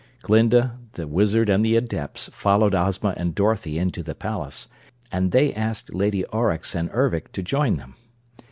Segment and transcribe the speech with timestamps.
[0.23, 4.67] Glinda, the Wizard and the Adepts followed Ozma and Dorothy into the palace,
[5.11, 7.93] and they asked Lady Aurex and Ervic to join them.